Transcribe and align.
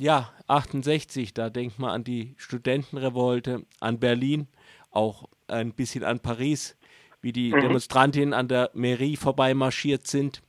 ja, 0.00 0.32
68, 0.46 1.34
da 1.34 1.50
denkt 1.50 1.78
man 1.78 1.90
an 1.90 2.04
die 2.04 2.34
Studentenrevolte, 2.36 3.64
an 3.80 3.98
Berlin, 3.98 4.48
auch 4.90 5.28
ein 5.46 5.72
bisschen 5.72 6.04
an 6.04 6.20
Paris, 6.20 6.76
wie 7.20 7.32
die 7.32 7.52
mhm. 7.52 7.60
Demonstrantinnen 7.60 8.34
an 8.34 8.48
der 8.48 8.70
Mairie 8.74 9.16
vorbeimarschiert 9.16 10.06
sind. 10.06 10.42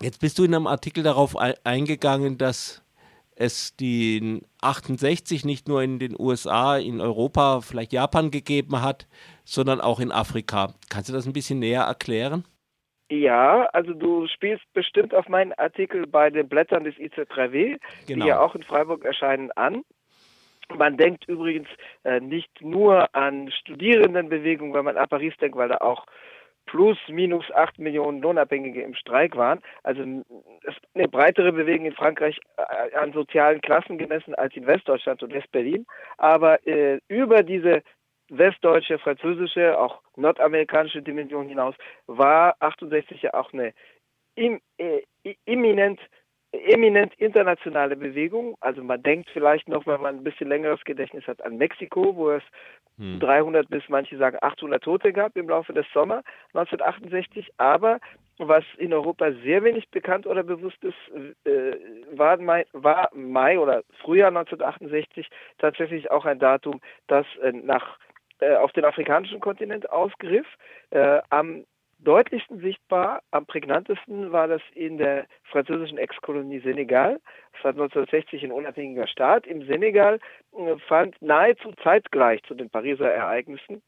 Jetzt 0.00 0.20
bist 0.20 0.38
du 0.38 0.44
in 0.44 0.54
einem 0.54 0.66
Artikel 0.66 1.04
darauf 1.04 1.36
eingegangen, 1.36 2.36
dass 2.36 2.82
es 3.36 3.76
die 3.76 4.42
68 4.60 5.44
nicht 5.44 5.68
nur 5.68 5.82
in 5.82 5.98
den 5.98 6.18
USA, 6.18 6.76
in 6.76 7.00
Europa, 7.00 7.60
vielleicht 7.60 7.92
Japan 7.92 8.30
gegeben 8.30 8.80
hat, 8.80 9.06
sondern 9.44 9.80
auch 9.80 10.00
in 10.00 10.12
Afrika. 10.12 10.74
Kannst 10.88 11.08
du 11.08 11.12
das 11.12 11.26
ein 11.26 11.32
bisschen 11.32 11.58
näher 11.58 11.82
erklären? 11.82 12.44
Ja, 13.10 13.66
also 13.72 13.92
du 13.92 14.26
spielst 14.28 14.64
bestimmt 14.72 15.14
auf 15.14 15.28
meinen 15.28 15.52
Artikel 15.52 16.06
bei 16.06 16.30
den 16.30 16.48
Blättern 16.48 16.84
des 16.84 16.94
IC3W, 16.96 17.78
genau. 18.06 18.24
die 18.24 18.28
ja 18.28 18.40
auch 18.40 18.54
in 18.54 18.62
Freiburg 18.62 19.04
erscheinen, 19.04 19.50
an. 19.52 19.84
Man 20.74 20.96
denkt 20.96 21.28
übrigens 21.28 21.68
äh, 22.04 22.20
nicht 22.20 22.62
nur 22.62 23.14
an 23.14 23.50
Studierendenbewegungen, 23.50 24.72
wenn 24.72 24.86
man 24.86 24.96
an 24.96 25.08
Paris 25.08 25.36
denkt, 25.36 25.56
weil 25.58 25.68
da 25.68 25.78
auch 25.78 26.06
plus 26.66 26.96
minus 27.08 27.44
acht 27.52 27.78
Millionen 27.78 28.22
Lohnabhängige 28.22 28.80
im 28.80 28.94
Streik 28.94 29.36
waren. 29.36 29.60
Also 29.82 30.02
eine 30.02 31.08
breitere 31.08 31.52
Bewegung 31.52 31.86
in 31.86 31.92
Frankreich 31.92 32.40
äh, 32.56 32.96
an 32.96 33.12
sozialen 33.12 33.60
Klassen 33.60 33.98
gemessen 33.98 34.34
als 34.34 34.56
in 34.56 34.66
Westdeutschland 34.66 35.22
und 35.22 35.34
Westberlin. 35.34 35.86
Aber 36.16 36.66
äh, 36.66 37.00
über 37.08 37.42
diese 37.42 37.82
westdeutsche, 38.38 38.98
französische, 38.98 39.78
auch 39.78 40.00
nordamerikanische 40.16 41.02
Dimension 41.02 41.48
hinaus 41.48 41.74
war 42.06 42.56
68 42.60 43.22
ja 43.22 43.34
auch 43.34 43.52
eine 43.52 43.72
im, 44.34 44.60
äh, 44.78 45.02
eminent 45.46 46.00
internationale 47.18 47.96
Bewegung. 47.96 48.56
Also 48.60 48.82
man 48.82 49.02
denkt 49.02 49.28
vielleicht 49.32 49.68
noch, 49.68 49.86
wenn 49.86 50.00
man 50.00 50.16
ein 50.16 50.24
bisschen 50.24 50.48
längeres 50.48 50.82
Gedächtnis 50.84 51.26
hat, 51.26 51.44
an 51.44 51.56
Mexiko, 51.56 52.14
wo 52.16 52.30
es 52.30 52.42
hm. 52.96 53.18
300 53.20 53.68
bis 53.68 53.82
manche 53.88 54.16
sagen 54.16 54.38
800 54.40 54.82
Tote 54.82 55.12
gab 55.12 55.36
im 55.36 55.48
Laufe 55.48 55.72
des 55.72 55.86
Sommer 55.92 56.22
1968. 56.52 57.52
Aber 57.56 57.98
was 58.38 58.64
in 58.78 58.92
Europa 58.92 59.32
sehr 59.44 59.62
wenig 59.64 59.88
bekannt 59.90 60.26
oder 60.26 60.42
bewusst 60.42 60.82
ist, 60.82 60.96
äh, 61.44 61.76
war, 62.12 62.36
Mai, 62.38 62.66
war 62.72 63.10
Mai 63.14 63.58
oder 63.58 63.82
Frühjahr 64.00 64.28
1968 64.28 65.28
tatsächlich 65.58 66.10
auch 66.10 66.24
ein 66.24 66.38
Datum, 66.38 66.80
das 67.06 67.26
äh, 67.42 67.52
nach 67.52 67.98
äh, 68.40 68.56
auf 68.56 68.72
den 68.72 68.84
afrikanischen 68.84 69.40
Kontinent 69.40 69.90
ausgriff. 69.90 70.46
Äh, 70.90 71.20
am 71.30 71.64
deutlichsten 71.98 72.60
sichtbar, 72.60 73.22
am 73.30 73.46
prägnantesten 73.46 74.32
war 74.32 74.48
das 74.48 74.62
in 74.74 74.98
der 74.98 75.26
französischen 75.44 75.98
Ex-Kolonie 75.98 76.60
Senegal. 76.60 77.20
Es 77.56 77.64
war 77.64 77.70
1960 77.70 78.44
ein 78.44 78.52
unabhängiger 78.52 79.06
Staat. 79.06 79.46
Im 79.46 79.64
Senegal 79.66 80.18
äh, 80.56 80.76
fand 80.88 81.20
nahezu 81.22 81.72
zeitgleich 81.82 82.42
zu 82.44 82.54
den 82.54 82.70
Pariser 82.70 83.10
Ereignissen 83.10 83.82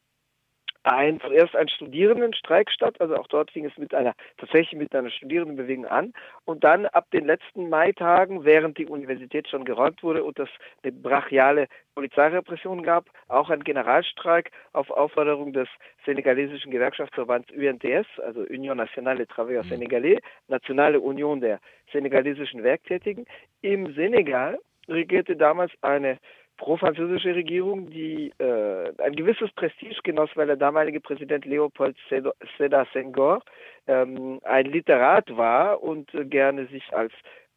ein, 0.87 1.19
zuerst 1.19 1.55
ein 1.55 1.69
Studierendenstreik 1.69 2.71
statt, 2.71 2.99
also 2.99 3.15
auch 3.15 3.27
dort 3.27 3.51
fing 3.51 3.65
es 3.65 3.77
mit 3.77 3.93
einer, 3.93 4.13
tatsächlich 4.37 4.79
mit 4.79 4.95
einer 4.95 5.09
Studierendenbewegung 5.09 5.85
an 5.85 6.13
und 6.45 6.63
dann 6.63 6.85
ab 6.87 7.09
den 7.11 7.25
letzten 7.25 7.69
Maitagen, 7.69 8.45
während 8.45 8.77
die 8.77 8.87
Universität 8.87 9.47
schon 9.47 9.65
geräumt 9.65 10.01
wurde 10.03 10.23
und 10.23 10.39
es 10.39 10.49
eine 10.83 10.91
brachiale 10.91 11.67
Polizeirepression 11.95 12.83
gab, 12.83 13.05
auch 13.27 13.49
ein 13.49 13.63
Generalstreik 13.63 14.51
auf 14.73 14.89
Aufforderung 14.89 15.53
des 15.53 15.67
senegalesischen 16.05 16.71
Gewerkschaftsverbands 16.71 17.49
UNTS, 17.51 18.07
also 18.23 18.41
Union 18.41 18.77
Nationale 18.77 19.19
des 19.19 19.27
Travailleurs 19.27 19.65
mhm. 19.65 19.73
Sénégalais, 19.73 20.19
Nationale 20.47 20.99
Union 20.99 21.41
der 21.41 21.59
senegalesischen 21.91 22.63
Werktätigen. 22.63 23.25
Im 23.61 23.93
Senegal 23.93 24.59
regierte 24.87 25.35
damals 25.35 25.71
eine 25.81 26.17
pro-französische 26.57 27.35
Regierung, 27.35 27.89
die 27.89 28.33
äh, 28.39 28.91
ein 29.01 29.15
gewisses 29.15 29.51
Prestige 29.53 30.01
genoss, 30.03 30.29
weil 30.35 30.47
der 30.47 30.57
damalige 30.57 30.99
Präsident 30.99 31.45
Leopold 31.45 31.95
Sédar 32.09 32.85
Senghor 32.93 33.41
ähm, 33.87 34.39
ein 34.43 34.65
Literat 34.65 35.35
war 35.37 35.81
und 35.81 36.13
äh, 36.13 36.25
gerne 36.25 36.67
sich 36.67 36.93
als 36.93 37.13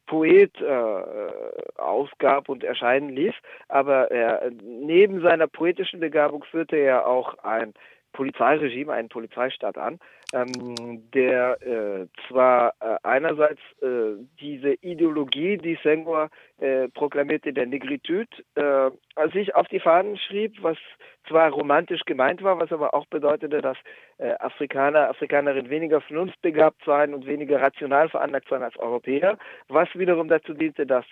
Poet 0.06 0.60
äh, 0.60 1.81
ausgab 1.81 2.49
und 2.49 2.65
erscheinen 2.65 3.10
ließ. 3.10 3.34
Aber 3.69 4.10
er, 4.10 4.50
neben 4.62 5.21
seiner 5.22 5.47
poetischen 5.47 6.00
Begabung 6.00 6.44
führte 6.44 6.77
er 6.77 7.06
auch 7.06 7.39
ein 7.44 7.75
Polizeiregime, 8.12 8.93
einen 8.93 9.09
Polizeistaat 9.09 9.78
an, 9.78 10.00
ähm, 10.33 11.11
der 11.13 11.61
äh, 11.63 12.07
zwar 12.29 12.75
äh, 12.81 12.97
einerseits 13.03 13.61
äh, 13.83 14.17
diese 14.41 14.75
Ideologie, 14.75 15.57
die 15.59 15.79
Senghor 15.83 16.31
äh, 16.59 16.89
proklamierte, 16.89 17.53
der 17.53 17.67
Negritude, 17.67 18.29
äh, 18.55 18.91
sich 19.33 19.55
auf 19.55 19.67
die 19.69 19.81
Fahnen 19.81 20.17
schrieb, 20.17 20.63
was 20.63 20.77
zwar 21.29 21.51
romantisch 21.51 22.03
gemeint 22.07 22.43
war, 22.43 22.59
was 22.59 22.73
aber 22.73 22.95
auch 22.95 23.07
bedeutete, 23.07 23.61
dass 23.61 23.77
äh, 24.19 24.33
Afrikaner, 24.39 25.11
Afrikanerinnen 25.11 25.71
weniger 25.71 26.01
vernunftbegabt 26.01 26.83
seien 26.85 27.15
und 27.15 27.27
weniger 27.27 27.61
rational 27.61 28.09
veranlagt 28.09 28.49
seien 28.49 28.63
als 28.63 28.77
Europäer, 28.79 29.39
was 29.69 29.89
wiederum 29.95 30.29
dazu 30.29 30.55
diente, 30.55 30.87
dass 30.87 31.05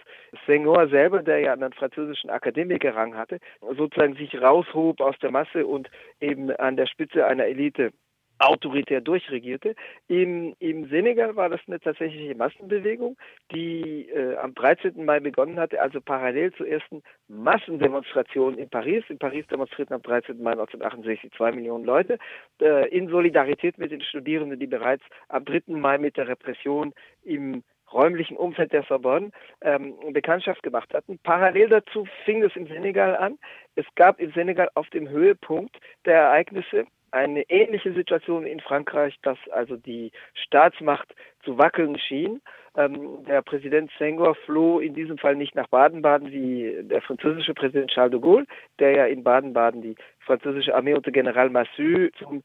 Senghor 0.46 0.88
selber, 0.88 1.22
der 1.22 1.40
ja 1.40 1.52
einen 1.52 1.72
französischen 1.72 2.30
Akademikerrang 2.30 3.16
hatte, 3.16 3.38
sozusagen 3.60 4.14
sich 4.14 4.40
raushob 4.40 5.00
aus 5.00 5.18
der 5.18 5.30
Masse 5.30 5.66
und 5.66 5.90
eben 6.20 6.50
an 6.50 6.76
der 6.76 6.86
Spitze 6.86 7.26
einer 7.26 7.46
Elite 7.46 7.92
autoritär 8.38 9.00
durchregierte. 9.00 9.74
Im, 10.06 10.54
Im 10.58 10.88
Senegal 10.88 11.36
war 11.36 11.48
das 11.48 11.60
eine 11.66 11.80
tatsächliche 11.80 12.34
Massenbewegung, 12.34 13.16
die 13.52 14.08
äh, 14.08 14.36
am 14.36 14.54
13. 14.54 15.04
Mai 15.04 15.20
begonnen 15.20 15.58
hatte, 15.58 15.80
also 15.80 16.00
parallel 16.00 16.52
zur 16.52 16.68
ersten 16.68 17.02
Massendemonstration 17.28 18.58
in 18.58 18.68
Paris. 18.68 19.04
In 19.08 19.18
Paris 19.18 19.46
demonstrierten 19.48 19.94
am 19.94 20.02
13. 20.02 20.42
Mai 20.42 20.52
1968 20.52 21.32
zwei 21.36 21.52
Millionen 21.52 21.84
Leute 21.84 22.18
äh, 22.60 22.88
in 22.88 23.08
Solidarität 23.08 23.78
mit 23.78 23.90
den 23.90 24.02
Studierenden, 24.02 24.58
die 24.58 24.66
bereits 24.66 25.04
am 25.28 25.44
3. 25.44 25.62
Mai 25.68 25.98
mit 25.98 26.16
der 26.16 26.28
Repression 26.28 26.92
im 27.24 27.62
räumlichen 27.92 28.36
Umfeld 28.36 28.72
der 28.72 28.82
Sorbonne 28.84 29.30
ähm, 29.62 29.94
Bekanntschaft 30.12 30.62
gemacht 30.62 30.92
hatten. 30.92 31.18
Parallel 31.22 31.68
dazu 31.68 32.06
fing 32.24 32.42
es 32.42 32.54
im 32.54 32.66
Senegal 32.66 33.16
an. 33.16 33.38
Es 33.76 33.86
gab 33.94 34.20
im 34.20 34.32
Senegal 34.32 34.68
auf 34.74 34.88
dem 34.90 35.08
Höhepunkt 35.08 35.78
der 36.04 36.16
Ereignisse 36.16 36.86
eine 37.10 37.42
ähnliche 37.48 37.92
Situation 37.92 38.46
in 38.46 38.60
Frankreich, 38.60 39.16
dass 39.22 39.38
also 39.50 39.76
die 39.76 40.12
Staatsmacht 40.34 41.14
zu 41.44 41.58
wackeln 41.58 41.98
schien. 41.98 42.40
Ähm, 42.76 43.24
der 43.26 43.42
Präsident 43.42 43.90
Senghor 43.98 44.34
floh 44.34 44.80
in 44.80 44.94
diesem 44.94 45.18
Fall 45.18 45.36
nicht 45.36 45.54
nach 45.54 45.68
Baden-Baden 45.68 46.30
wie 46.30 46.78
der 46.82 47.02
französische 47.02 47.54
Präsident 47.54 47.90
Charles 47.90 48.12
de 48.12 48.20
Gaulle, 48.20 48.46
der 48.78 48.92
ja 48.92 49.06
in 49.06 49.24
Baden-Baden 49.24 49.82
die 49.82 49.96
französische 50.20 50.74
Armee 50.74 50.94
unter 50.94 51.10
General 51.10 51.50
Massu 51.50 52.08
zum 52.18 52.42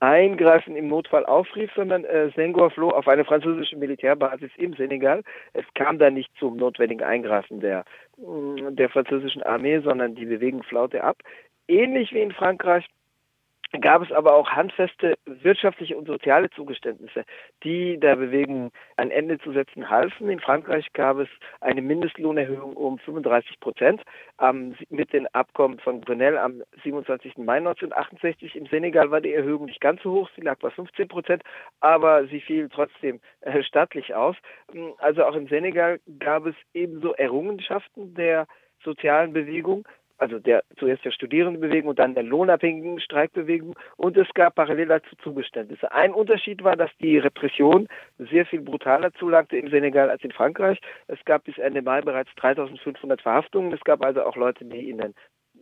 Eingreifen 0.00 0.76
im 0.76 0.88
Notfall 0.88 1.24
aufrief, 1.24 1.70
sondern 1.74 2.04
äh, 2.04 2.30
Senghor 2.34 2.70
floh 2.70 2.90
auf 2.90 3.08
eine 3.08 3.24
französische 3.24 3.76
Militärbasis 3.76 4.50
im 4.56 4.74
Senegal. 4.74 5.22
Es 5.54 5.64
kam 5.74 5.98
da 5.98 6.10
nicht 6.10 6.30
zum 6.38 6.56
notwendigen 6.56 7.02
Eingreifen 7.02 7.60
der, 7.60 7.84
der 8.18 8.88
französischen 8.90 9.42
Armee, 9.42 9.80
sondern 9.80 10.14
die 10.14 10.26
Bewegung 10.26 10.62
flaute 10.62 11.02
ab. 11.02 11.16
Ähnlich 11.68 12.12
wie 12.12 12.20
in 12.20 12.32
Frankreich 12.32 12.86
gab 13.80 14.02
es 14.02 14.12
aber 14.12 14.34
auch 14.34 14.50
handfeste 14.50 15.16
wirtschaftliche 15.26 15.96
und 15.96 16.06
soziale 16.06 16.50
Zugeständnisse, 16.50 17.24
die 17.62 17.98
der 17.98 18.16
Bewegung 18.16 18.70
ein 18.96 19.10
Ende 19.10 19.38
zu 19.38 19.52
setzen 19.52 19.90
halfen. 19.90 20.28
In 20.28 20.40
Frankreich 20.40 20.92
gab 20.92 21.18
es 21.18 21.28
eine 21.60 21.82
Mindestlohnerhöhung 21.82 22.74
um 22.74 22.98
35 22.98 23.60
Prozent 23.60 24.02
ähm, 24.40 24.74
mit 24.90 25.12
den 25.12 25.26
Abkommen 25.34 25.78
von 25.80 26.00
Grenelle 26.00 26.40
am 26.40 26.62
27. 26.82 27.38
Mai 27.38 27.56
1968. 27.58 28.56
Im 28.56 28.66
Senegal 28.66 29.10
war 29.10 29.20
die 29.20 29.32
Erhöhung 29.32 29.66
nicht 29.66 29.80
ganz 29.80 30.02
so 30.02 30.12
hoch, 30.12 30.30
sie 30.36 30.42
lag 30.42 30.58
bei 30.58 30.70
15 30.70 31.08
Prozent, 31.08 31.42
aber 31.80 32.26
sie 32.26 32.40
fiel 32.40 32.68
trotzdem 32.68 33.20
äh, 33.40 33.62
stattlich 33.62 34.14
aus. 34.14 34.36
Also 34.98 35.24
auch 35.24 35.34
im 35.34 35.48
Senegal 35.48 36.00
gab 36.18 36.46
es 36.46 36.54
ebenso 36.72 37.14
Errungenschaften 37.14 38.14
der 38.14 38.46
sozialen 38.82 39.32
Bewegung, 39.32 39.86
also 40.18 40.38
der 40.38 40.62
zuerst 40.78 41.04
der 41.04 41.10
Studierendenbewegung 41.10 41.90
und 41.90 41.98
dann 41.98 42.14
der 42.14 42.22
lohnabhängigen 42.22 43.00
Streikbewegung 43.00 43.74
und 43.96 44.16
es 44.16 44.28
gab 44.34 44.54
parallel 44.54 44.86
dazu 44.86 45.16
Zugeständnisse. 45.22 45.90
Ein 45.92 46.12
Unterschied 46.12 46.62
war, 46.62 46.76
dass 46.76 46.90
die 47.00 47.18
Repression 47.18 47.88
sehr 48.18 48.46
viel 48.46 48.60
brutaler 48.60 49.12
zulagte 49.14 49.56
im 49.56 49.70
Senegal 49.70 50.10
als 50.10 50.22
in 50.22 50.32
Frankreich. 50.32 50.78
Es 51.08 51.22
gab 51.24 51.44
bis 51.44 51.58
Ende 51.58 51.82
Mai 51.82 52.00
bereits 52.00 52.34
3500 52.36 53.20
Verhaftungen. 53.20 53.72
Es 53.72 53.80
gab 53.80 54.04
also 54.04 54.22
auch 54.24 54.36
Leute, 54.36 54.64
die 54.64 54.90
in 54.90 54.98
den 54.98 55.14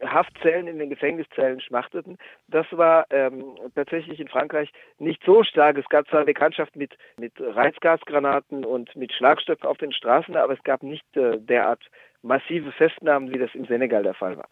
Haftzellen, 0.04 0.66
in 0.66 0.78
den 0.78 0.90
Gefängniszellen 0.90 1.60
schmachteten. 1.60 2.18
Das 2.48 2.66
war 2.72 3.06
ähm, 3.10 3.56
tatsächlich 3.74 4.18
in 4.20 4.28
Frankreich 4.28 4.70
nicht 4.98 5.22
so 5.24 5.44
stark. 5.44 5.78
Es 5.78 5.88
gab 5.88 6.08
zwar 6.08 6.24
Bekanntschaft 6.24 6.76
mit, 6.76 6.96
mit 7.18 7.32
Reizgasgranaten 7.38 8.64
und 8.64 8.94
mit 8.96 9.12
Schlagstöcken 9.12 9.68
auf 9.68 9.78
den 9.78 9.92
Straßen, 9.92 10.36
aber 10.36 10.54
es 10.54 10.62
gab 10.64 10.82
nicht 10.82 11.04
äh, 11.16 11.38
derart 11.38 11.84
massive 12.22 12.72
Festnahmen, 12.72 13.30
wie 13.30 13.38
das 13.38 13.50
im 13.54 13.66
Senegal 13.66 14.02
der 14.02 14.14
Fall 14.14 14.36
war. 14.36 14.48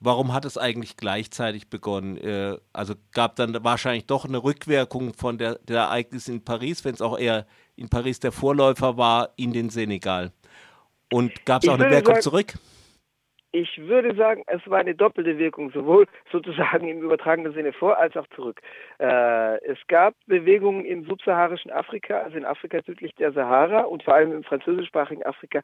Warum 0.00 0.32
hat 0.32 0.44
es 0.44 0.56
eigentlich 0.56 0.96
gleichzeitig 0.96 1.68
begonnen? 1.68 2.16
Äh, 2.18 2.56
also 2.72 2.94
gab 3.12 3.34
dann 3.34 3.56
wahrscheinlich 3.64 4.06
doch 4.06 4.24
eine 4.24 4.42
Rückwirkung 4.42 5.12
von 5.12 5.38
der, 5.38 5.56
der 5.56 5.82
Ereignis 5.82 6.28
in 6.28 6.44
Paris, 6.44 6.84
wenn 6.84 6.94
es 6.94 7.02
auch 7.02 7.18
eher 7.18 7.46
in 7.74 7.88
Paris 7.88 8.20
der 8.20 8.30
Vorläufer 8.30 8.96
war, 8.96 9.30
in 9.36 9.52
den 9.52 9.70
Senegal. 9.70 10.30
Und 11.12 11.44
gab 11.44 11.62
es 11.62 11.68
auch 11.68 11.74
eine 11.74 11.90
Wer 11.90 12.02
kommt 12.02 12.22
zurück? 12.22 12.54
Ich 13.52 13.78
würde 13.78 14.14
sagen, 14.14 14.42
es 14.46 14.60
war 14.68 14.78
eine 14.78 14.94
doppelte 14.94 15.38
Wirkung, 15.38 15.70
sowohl 15.70 16.06
sozusagen 16.32 16.88
im 16.88 17.00
übertragenen 17.00 17.52
Sinne 17.52 17.72
vor 17.72 17.98
als 17.98 18.16
auch 18.16 18.26
zurück. 18.28 18.60
Äh, 18.98 19.56
es 19.64 19.78
gab 19.86 20.14
Bewegungen 20.26 20.84
im 20.84 21.04
subsaharischen 21.04 21.70
Afrika, 21.70 22.18
also 22.20 22.36
in 22.36 22.44
Afrika 22.44 22.80
südlich 22.82 23.14
der 23.14 23.32
Sahara 23.32 23.82
und 23.82 24.02
vor 24.02 24.14
allem 24.14 24.32
im 24.32 24.44
französischsprachigen 24.44 25.24
Afrika 25.24 25.62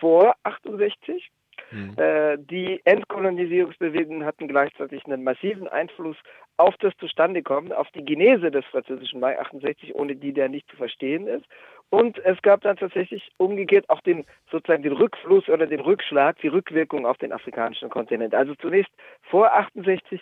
vor 0.00 0.34
68. 0.44 1.30
Mhm. 1.70 1.94
Äh, 1.96 2.38
die 2.38 2.80
Entkolonisierungsbewegungen 2.84 4.24
hatten 4.24 4.48
gleichzeitig 4.48 5.04
einen 5.04 5.24
massiven 5.24 5.68
Einfluss 5.68 6.16
auf 6.58 6.76
das 6.78 6.96
Zustandekommen, 6.98 7.72
auf 7.72 7.88
die 7.90 8.04
Genese 8.04 8.50
des 8.50 8.64
französischen 8.66 9.20
Mai 9.20 9.38
68, 9.38 9.94
ohne 9.94 10.16
die 10.16 10.32
der 10.32 10.48
nicht 10.48 10.68
zu 10.70 10.76
verstehen 10.76 11.26
ist. 11.26 11.44
Und 11.90 12.18
es 12.24 12.40
gab 12.42 12.62
dann 12.62 12.76
tatsächlich 12.76 13.30
umgekehrt 13.36 13.88
auch 13.88 14.00
den 14.00 14.24
sozusagen 14.50 14.82
den 14.82 14.92
Rückfluss 14.92 15.48
oder 15.48 15.66
den 15.66 15.80
Rückschlag, 15.80 16.38
die 16.40 16.48
Rückwirkung 16.48 17.06
auf 17.06 17.18
den 17.18 17.32
afrikanischen 17.32 17.90
Kontinent. 17.90 18.34
Also 18.34 18.54
zunächst 18.56 18.92
vor 19.22 19.52
68 19.52 20.20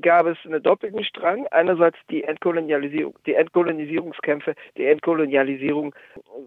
gab 0.00 0.26
es 0.26 0.38
einen 0.44 0.62
doppelten 0.62 1.04
Strang. 1.04 1.46
Einerseits 1.48 1.98
die 2.10 2.24
Entkolonialisierung, 2.24 3.16
die 3.26 3.34
Entkolonisierungskämpfe, 3.34 4.54
die 4.76 4.86
Entkolonialisierung 4.86 5.94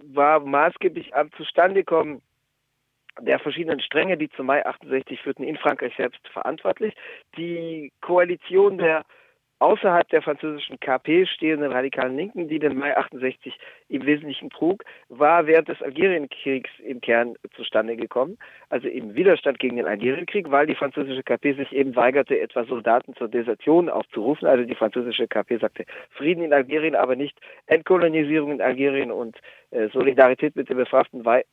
war 0.04 0.40
maßgeblich 0.40 1.16
am 1.16 1.32
Zustandekommen 1.34 2.22
der 3.22 3.40
verschiedenen 3.40 3.80
Stränge, 3.80 4.18
die 4.18 4.30
zum 4.30 4.48
Mai 4.48 4.66
68 4.66 5.22
führten, 5.22 5.44
in 5.44 5.58
Frankreich 5.58 5.94
selbst 5.96 6.28
verantwortlich. 6.28 6.94
Die 7.38 7.94
Koalition 8.02 8.78
der 8.78 9.06
außerhalb 9.60 10.08
der 10.10 10.22
französischen 10.22 10.80
KP 10.80 11.26
stehenden 11.26 11.72
radikalen 11.72 12.18
Linken, 12.18 12.48
die 12.48 12.60
den 12.60 12.78
Mai 12.78 12.96
68 12.98 13.58
im 13.90 14.06
Wesentlichen 14.06 14.50
trug, 14.50 14.84
war 15.10 15.48
während 15.48 15.70
des 15.70 15.82
Algerienkriegs 15.82 16.70
im 16.80 17.02
Kern 17.02 17.36
zustande 17.56 17.96
gekommen, 17.96 18.38
also 18.70 18.88
im 18.88 19.16
Widerstand 19.16 19.60
gegen 19.60 19.78
den 19.78 19.86
Algerienkrieg, 19.86 20.52
weil 20.52 20.68
die 20.68 20.76
französische 20.76 21.24
KP 21.24 21.54
sich 21.54 21.72
eben 21.72 21.96
weigerte, 21.96 22.40
etwa 22.40 22.66
Soldaten 22.66 23.16
zur 23.16 23.30
Desertion 23.30 23.90
aufzurufen. 23.90 24.48
Also 24.48 24.66
die 24.66 24.76
französische 24.76 25.28
KP 25.28 25.58
sagte 25.58 25.86
Frieden 26.12 26.44
in 26.44 26.54
Algerien, 26.54 26.96
aber 26.96 27.16
nicht 27.16 27.40
Entkolonisierung 27.68 28.52
in 28.52 28.62
Algerien 28.62 29.12
und 29.12 29.38
äh, 29.72 29.88
Solidarität 29.90 30.56
mit 30.56 30.70
dem, 30.70 30.78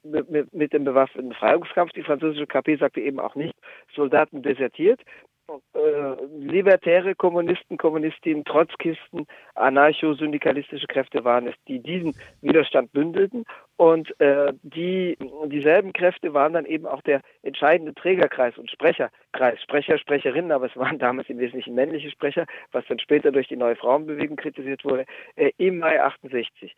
mit, 0.03 0.53
mit 0.53 0.73
dem 0.73 0.85
bewaffneten 0.85 1.31
Befreiungskampf. 1.31 1.93
Die 1.93 2.03
französische 2.03 2.47
KP 2.47 2.77
sagte 2.77 3.01
eben 3.01 3.21
auch 3.21 3.35
nicht 3.35 3.55
Soldaten 3.95 4.43
desertiert 4.43 5.01
äh, 5.49 6.25
libertäre 6.39 7.15
Kommunisten, 7.15 7.77
Kommunistinnen, 7.77 8.45
Trotzkisten, 8.45 9.27
anarcho-syndikalistische 9.55 10.87
Kräfte 10.87 11.25
waren 11.25 11.49
es, 11.49 11.55
die 11.69 11.81
diesen 11.81 12.15
Widerstand 12.41 12.93
bündelten. 12.93 13.45
Und 13.77 14.19
äh, 14.21 14.53
die, 14.63 15.19
dieselben 15.47 15.93
Kräfte 15.93 16.33
waren 16.35 16.53
dann 16.53 16.67
eben 16.67 16.87
auch 16.87 17.03
der 17.03 17.21
entscheidende 17.43 17.95
Trägerkreis 17.95 18.57
und 18.57 18.71
Sprecherkreis. 18.71 19.61
Sprecher, 19.63 19.99
Sprecherinnen, 19.99 20.53
aber 20.53 20.67
es 20.67 20.77
waren 20.77 20.99
damals 20.99 21.29
im 21.29 21.39
Wesentlichen 21.39 21.75
männliche 21.75 22.11
Sprecher, 22.11 22.47
was 22.71 22.85
dann 22.87 22.99
später 22.99 23.33
durch 23.33 23.49
die 23.49 23.57
neue 23.57 23.77
Frauenbewegung 23.77 24.37
kritisiert 24.37 24.85
wurde, 24.85 25.05
äh, 25.37 25.51
im 25.59 25.79
Mai 25.79 26.01
68. 26.03 26.75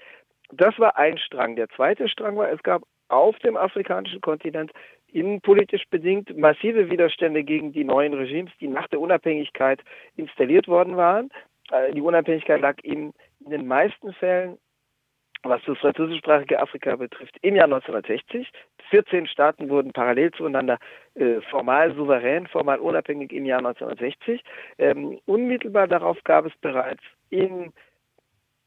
Das 0.52 0.78
war 0.78 0.96
ein 0.96 1.18
Strang. 1.18 1.56
Der 1.56 1.68
zweite 1.68 2.08
Strang 2.08 2.36
war, 2.36 2.50
es 2.50 2.62
gab 2.62 2.82
auf 3.14 3.38
dem 3.38 3.56
afrikanischen 3.56 4.20
Kontinent 4.20 4.72
innenpolitisch 5.12 5.84
bedingt 5.90 6.36
massive 6.36 6.90
Widerstände 6.90 7.44
gegen 7.44 7.72
die 7.72 7.84
neuen 7.84 8.14
Regimes, 8.14 8.52
die 8.60 8.68
nach 8.68 8.88
der 8.88 9.00
Unabhängigkeit 9.00 9.80
installiert 10.16 10.66
worden 10.66 10.96
waren. 10.96 11.30
Äh, 11.70 11.92
die 11.92 12.00
Unabhängigkeit 12.00 12.60
lag 12.60 12.76
in, 12.82 13.12
in 13.44 13.50
den 13.50 13.66
meisten 13.66 14.12
Fällen, 14.14 14.58
was 15.44 15.62
das 15.66 15.78
französischsprachige 15.78 16.58
Afrika 16.60 16.96
betrifft, 16.96 17.36
im 17.42 17.54
Jahr 17.54 17.66
1960. 17.66 18.50
14 18.90 19.26
Staaten 19.28 19.68
wurden 19.68 19.92
parallel 19.92 20.30
zueinander 20.32 20.78
äh, 21.14 21.40
formal 21.50 21.94
souverän, 21.94 22.46
formal 22.48 22.80
unabhängig 22.80 23.32
im 23.32 23.46
Jahr 23.46 23.58
1960. 23.58 24.42
Ähm, 24.78 25.20
unmittelbar 25.26 25.86
darauf 25.86 26.18
gab 26.24 26.46
es 26.46 26.52
bereits 26.60 27.02
in 27.30 27.72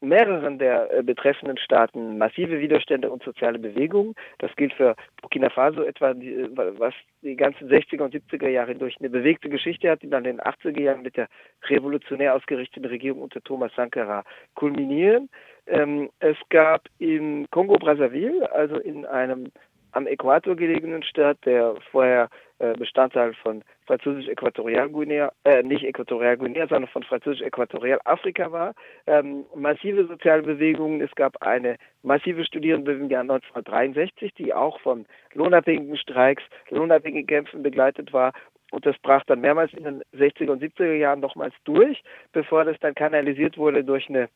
mehreren 0.00 0.58
der 0.58 0.92
äh, 0.92 1.02
betreffenden 1.02 1.58
Staaten 1.58 2.18
massive 2.18 2.60
Widerstände 2.60 3.10
und 3.10 3.22
soziale 3.22 3.58
Bewegungen. 3.58 4.14
Das 4.38 4.54
gilt 4.56 4.72
für 4.74 4.94
Burkina 5.20 5.50
Faso 5.50 5.82
etwa, 5.82 6.10
äh, 6.10 6.48
was 6.78 6.94
die 7.22 7.36
ganzen 7.36 7.68
60er 7.68 8.02
und 8.02 8.14
70er 8.14 8.48
Jahre 8.48 8.74
durch 8.74 8.96
eine 9.00 9.10
bewegte 9.10 9.48
Geschichte 9.48 9.90
hat, 9.90 10.02
die 10.02 10.10
dann 10.10 10.24
in 10.24 10.36
den 10.36 10.40
80er 10.40 10.80
Jahren 10.80 11.02
mit 11.02 11.16
der 11.16 11.28
revolutionär 11.64 12.34
ausgerichteten 12.34 12.84
Regierung 12.84 13.22
unter 13.22 13.42
Thomas 13.42 13.72
Sankara 13.74 14.24
kulminieren. 14.54 15.28
Ähm, 15.66 16.10
es 16.20 16.36
gab 16.48 16.82
in 16.98 17.46
Kongo-Brazzaville, 17.50 18.50
also 18.52 18.78
in 18.78 19.04
einem 19.04 19.50
am 19.92 20.06
Äquator 20.06 20.54
gelegenen 20.54 21.02
Staat, 21.02 21.38
der 21.44 21.74
vorher 21.90 22.28
äh, 22.58 22.74
Bestandteil 22.74 23.34
von 23.34 23.64
Französisch-Äquatorialguinea, 23.88 25.32
äh, 25.44 25.62
nicht 25.62 25.82
Äquatorialguinea, 25.82 26.68
sondern 26.68 26.90
von 26.90 27.02
Französisch-Äquatorialafrika 27.02 28.52
war. 28.52 28.74
Ähm, 29.06 29.46
massive 29.54 30.06
soziale 30.06 30.42
Bewegungen. 30.42 31.00
Es 31.00 31.14
gab 31.14 31.42
eine 31.42 31.76
massive 32.02 32.44
Studierendenbewegung 32.44 33.06
im 33.06 33.10
Jahr 33.10 33.22
1963, 33.22 34.34
die 34.34 34.52
auch 34.54 34.78
von 34.80 35.06
lohnabhängigen 35.34 35.96
Streiks, 35.96 36.42
lohnabhängigen 36.70 37.26
Kämpfen 37.26 37.62
begleitet 37.62 38.12
war. 38.12 38.32
Und 38.70 38.84
das 38.84 38.98
brach 38.98 39.24
dann 39.24 39.40
mehrmals 39.40 39.72
in 39.72 39.84
den 39.84 40.02
60er 40.14 40.50
und 40.50 40.62
70er 40.62 40.92
Jahren 40.92 41.20
nochmals 41.20 41.54
durch, 41.64 42.02
bevor 42.32 42.64
das 42.64 42.78
dann 42.80 42.94
kanalisiert 42.94 43.56
wurde 43.56 43.82
durch 43.82 44.08
eine 44.10 44.28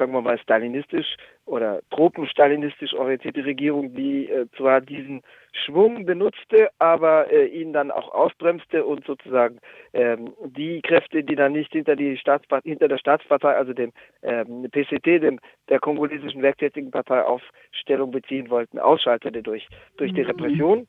sagen 0.00 0.12
wir 0.12 0.22
mal, 0.22 0.38
stalinistisch 0.38 1.16
oder 1.44 1.80
tropenstalinistisch 1.90 2.94
orientierte 2.94 3.44
Regierung, 3.44 3.94
die 3.94 4.30
äh, 4.30 4.46
zwar 4.56 4.80
diesen 4.80 5.20
Schwung 5.52 6.06
benutzte, 6.06 6.70
aber 6.78 7.30
äh, 7.30 7.46
ihn 7.46 7.74
dann 7.74 7.90
auch 7.90 8.12
ausbremste 8.14 8.84
und 8.84 9.04
sozusagen 9.04 9.58
ähm, 9.92 10.32
die 10.46 10.80
Kräfte, 10.80 11.22
die 11.22 11.36
dann 11.36 11.52
nicht 11.52 11.72
hinter, 11.72 11.96
die 11.96 12.16
Staatspartei, 12.16 12.70
hinter 12.70 12.88
der 12.88 12.98
Staatspartei, 12.98 13.54
also 13.54 13.74
dem 13.74 13.92
ähm, 14.22 14.66
PCT, 14.70 15.06
dem 15.22 15.38
der 15.68 15.80
kongolesischen 15.80 16.40
werktätigen 16.40 16.90
Partei 16.90 17.22
Aufstellung 17.22 18.10
beziehen 18.10 18.48
wollten, 18.48 18.78
ausschaltete 18.78 19.42
durch, 19.42 19.68
durch 19.98 20.14
die 20.14 20.22
mhm. 20.22 20.30
Repression 20.30 20.86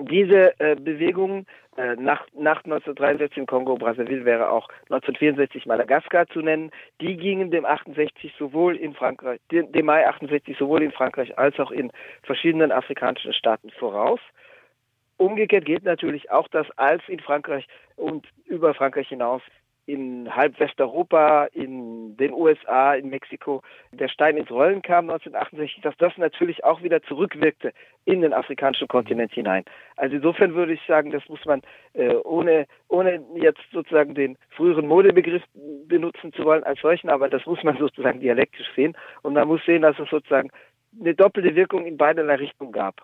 diese 0.00 0.58
äh, 0.60 0.76
Bewegung 0.76 1.46
äh, 1.76 1.96
nach, 1.96 2.26
nach 2.34 2.64
1963 2.64 3.38
im 3.38 3.46
Kongo, 3.46 3.76
Brazzaville 3.76 4.24
wäre 4.24 4.50
auch 4.50 4.68
1964 4.90 5.66
Madagaskar 5.66 6.26
zu 6.28 6.40
nennen, 6.40 6.70
die 7.00 7.16
gingen 7.16 7.50
dem 7.50 7.64
68 7.64 8.34
sowohl 8.38 8.76
in 8.76 8.94
Frankreich, 8.94 9.40
dem, 9.50 9.86
Mai 9.86 10.06
68 10.06 10.56
sowohl 10.58 10.82
in 10.82 10.92
Frankreich 10.92 11.38
als 11.38 11.58
auch 11.58 11.70
in 11.70 11.90
verschiedenen 12.22 12.72
afrikanischen 12.72 13.32
Staaten 13.32 13.70
voraus. 13.70 14.20
Umgekehrt 15.16 15.66
geht 15.66 15.84
natürlich 15.84 16.30
auch, 16.30 16.48
dass 16.48 16.66
als 16.78 17.02
in 17.08 17.20
Frankreich 17.20 17.66
und 17.96 18.26
über 18.46 18.74
Frankreich 18.74 19.08
hinaus 19.08 19.42
in 19.90 20.34
halb 20.34 20.58
Westeuropa, 20.60 21.46
in 21.52 22.16
den 22.16 22.32
USA, 22.32 22.94
in 22.94 23.08
Mexiko 23.10 23.62
der 23.92 24.08
Stein 24.08 24.36
ins 24.36 24.50
Rollen 24.50 24.82
kam 24.82 25.10
1968, 25.10 25.82
dass 25.82 25.96
das 25.98 26.16
natürlich 26.16 26.62
auch 26.64 26.82
wieder 26.82 27.02
zurückwirkte 27.02 27.72
in 28.04 28.20
den 28.20 28.32
afrikanischen 28.32 28.88
Kontinent 28.88 29.32
hinein. 29.32 29.64
Also 29.96 30.16
insofern 30.16 30.54
würde 30.54 30.74
ich 30.74 30.80
sagen, 30.86 31.10
das 31.10 31.28
muss 31.28 31.44
man 31.44 31.62
äh, 31.94 32.14
ohne, 32.14 32.66
ohne 32.88 33.22
jetzt 33.36 33.60
sozusagen 33.72 34.14
den 34.14 34.36
früheren 34.50 34.86
Modebegriff 34.86 35.42
benutzen 35.86 36.32
zu 36.32 36.44
wollen 36.44 36.64
als 36.64 36.80
solchen, 36.80 37.10
aber 37.10 37.28
das 37.28 37.44
muss 37.46 37.62
man 37.62 37.76
sozusagen 37.78 38.20
dialektisch 38.20 38.68
sehen 38.76 38.96
und 39.22 39.34
man 39.34 39.48
muss 39.48 39.64
sehen, 39.64 39.82
dass 39.82 39.98
es 39.98 40.08
sozusagen 40.08 40.50
eine 40.98 41.14
doppelte 41.14 41.54
Wirkung 41.54 41.86
in 41.86 41.96
beiderlei 41.96 42.36
Richtungen 42.36 42.72
gab. 42.72 43.02